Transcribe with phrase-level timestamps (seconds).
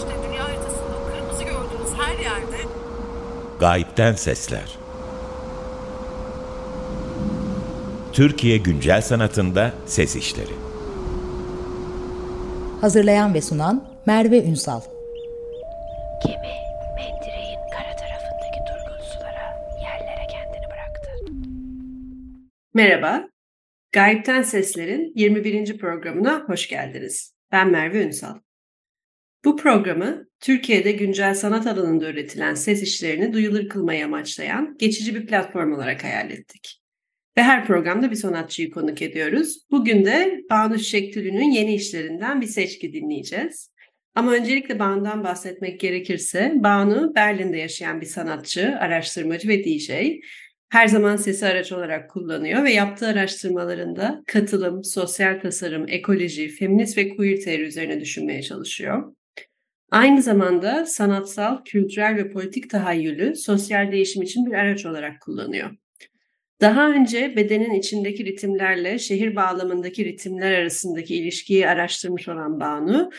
[0.00, 2.56] işte dünya haritasında kırmızı gördüğünüz her yerde
[3.60, 4.78] Gayipten Sesler
[8.12, 10.52] Türkiye Güncel Sanatında Ses İşleri
[12.80, 14.80] Hazırlayan ve sunan Merve Ünsal
[16.26, 16.54] Gemi
[16.96, 21.10] mendireğin kara tarafındaki durgun sulara, yerlere kendini bıraktı.
[22.74, 23.28] Merhaba,
[23.92, 25.78] Gayipten Sesler'in 21.
[25.78, 27.34] programına hoş geldiniz.
[27.52, 28.34] Ben Merve Ünsal.
[29.44, 35.72] Bu programı Türkiye'de güncel sanat alanında üretilen ses işlerini duyulur kılmayı amaçlayan geçici bir platform
[35.72, 36.80] olarak hayal ettik.
[37.36, 39.58] Ve her programda bir sanatçıyı konuk ediyoruz.
[39.70, 43.70] Bugün de Banu Şektülü'nün yeni işlerinden bir seçki dinleyeceğiz.
[44.14, 49.90] Ama öncelikle Banu'dan bahsetmek gerekirse, Banu Berlin'de yaşayan bir sanatçı, araştırmacı ve DJ.
[50.68, 57.08] Her zaman sesi araç olarak kullanıyor ve yaptığı araştırmalarında katılım, sosyal tasarım, ekoloji, feminist ve
[57.08, 59.12] queer teori üzerine düşünmeye çalışıyor.
[59.90, 65.70] Aynı zamanda sanatsal, kültürel ve politik tahayyülü sosyal değişim için bir araç olarak kullanıyor.
[66.60, 73.10] Daha önce bedenin içindeki ritimlerle şehir bağlamındaki ritimler arasındaki ilişkiyi araştırmış olan Banu,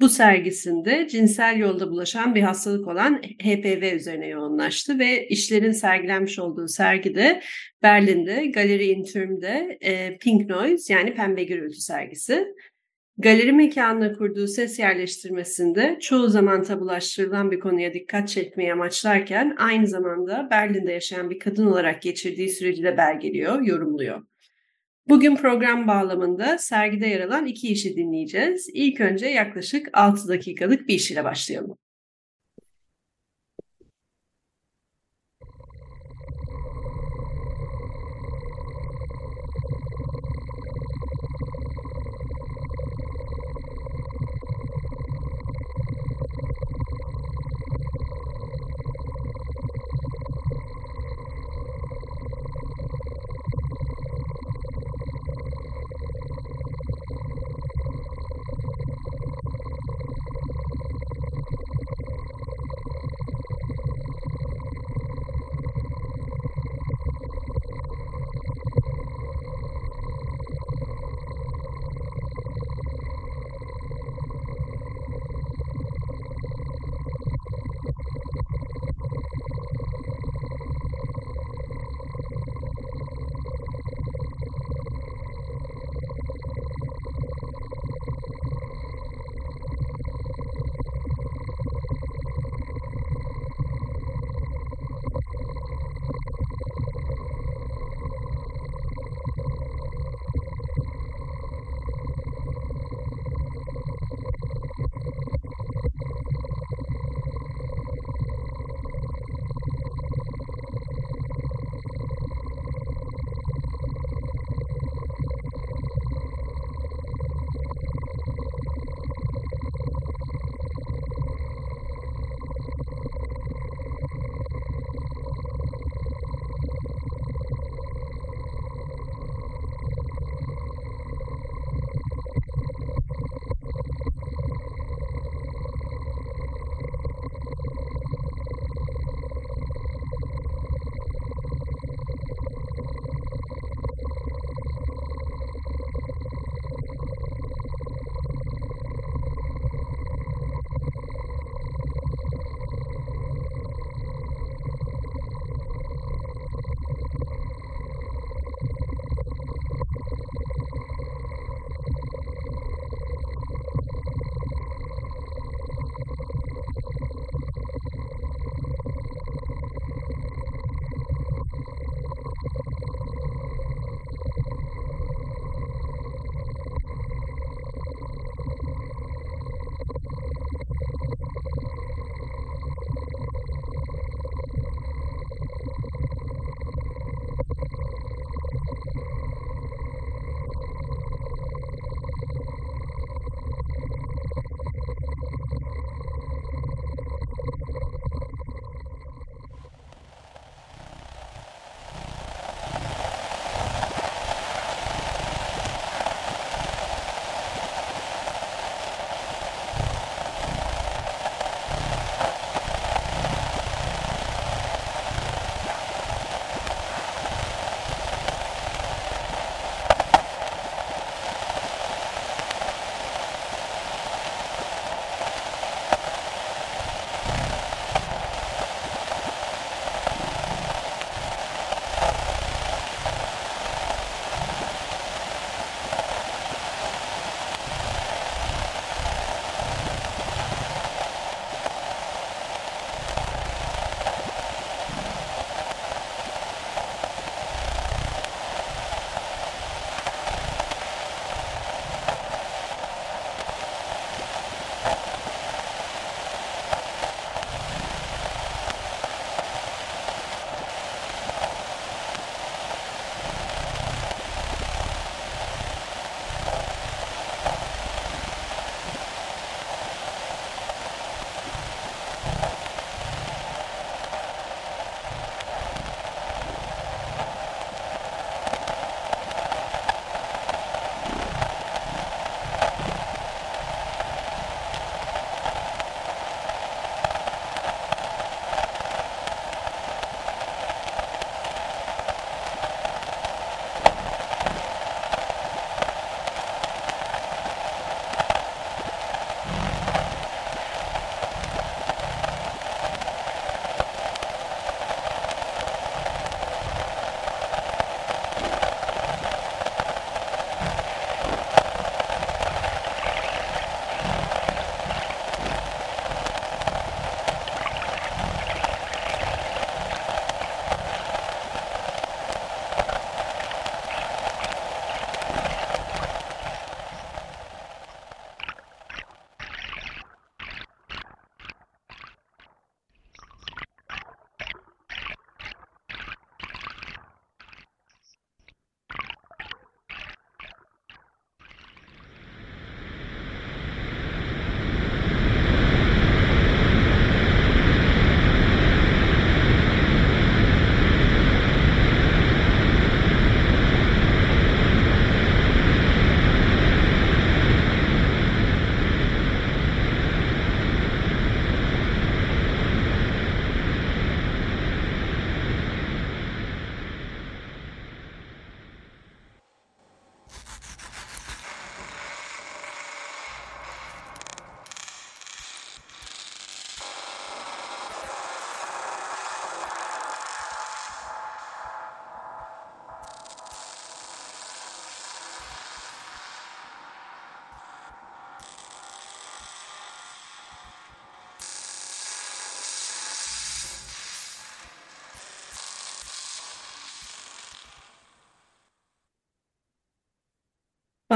[0.00, 6.68] bu sergisinde cinsel yolda bulaşan bir hastalık olan HPV üzerine yoğunlaştı ve işlerin sergilenmiş olduğu
[6.68, 7.42] sergide
[7.82, 12.46] Berlin'de Galeri Intürm'de e, Pink Noise yani Pembe Gürültü sergisi.
[13.20, 20.48] Galeri mekanına kurduğu ses yerleştirmesinde çoğu zaman tabulaştırılan bir konuya dikkat çekmeyi amaçlarken aynı zamanda
[20.50, 24.22] Berlin'de yaşayan bir kadın olarak geçirdiği süreci de belgeliyor, yorumluyor.
[25.08, 28.68] Bugün program bağlamında sergide yer alan iki işi dinleyeceğiz.
[28.74, 31.78] İlk önce yaklaşık 6 dakikalık bir iş ile başlayalım.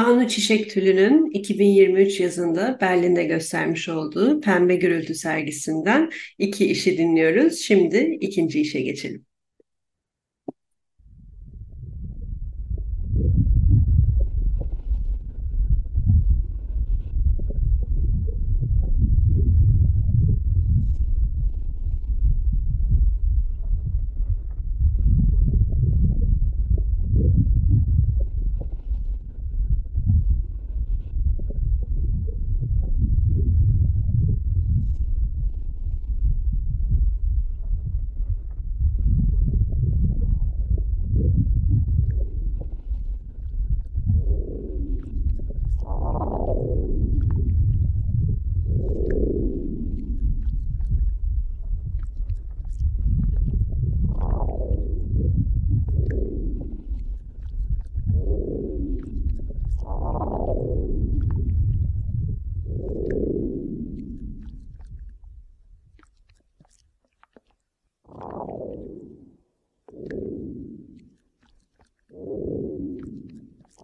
[0.02, 7.58] Banu Çiçek Tülü'nün 2023 yazında Berlin'de göstermiş olduğu Pembe Gürültü sergisinden iki işi dinliyoruz.
[7.58, 9.26] Şimdi ikinci işe geçelim.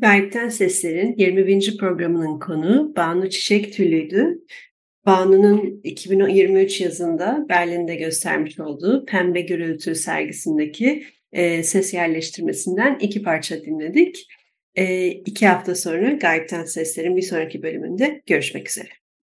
[0.00, 1.76] Gayipten Sesler'in 21.
[1.78, 4.38] programının konu Banu Çiçek Tülü'ydü.
[5.06, 14.28] Banu'nun 2023 yazında Berlin'de göstermiş olduğu Pembe Gürültü sergisindeki e, ses yerleştirmesinden iki parça dinledik.
[14.74, 19.03] E, iki hafta sonra Gayipten Sesler'in bir sonraki bölümünde görüşmek üzere.